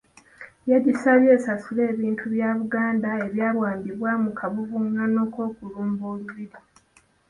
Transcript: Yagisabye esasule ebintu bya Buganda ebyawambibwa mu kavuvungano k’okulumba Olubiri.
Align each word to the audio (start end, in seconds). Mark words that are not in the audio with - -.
Yagisabye 0.71 1.29
esasule 1.37 1.81
ebintu 1.93 2.23
bya 2.33 2.49
Buganda 2.59 3.09
ebyawambibwa 3.25 4.11
mu 4.23 4.31
kavuvungano 4.39 5.19
k’okulumba 5.33 6.03
Olubiri. 6.13 6.57